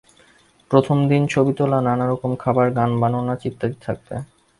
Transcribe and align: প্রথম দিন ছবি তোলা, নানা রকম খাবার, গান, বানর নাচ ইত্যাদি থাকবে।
প্রথম 0.71 0.97
দিন 1.09 1.23
ছবি 1.33 1.53
তোলা, 1.57 1.79
নানা 1.81 2.05
রকম 2.11 2.31
খাবার, 2.43 2.67
গান, 2.77 2.91
বানর 3.01 3.23
নাচ 3.27 3.41
ইত্যাদি 3.49 3.77
থাকবে। 3.85 4.15